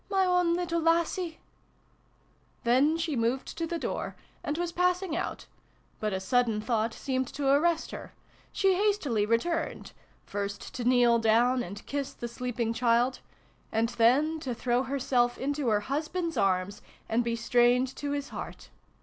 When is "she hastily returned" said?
8.51-9.91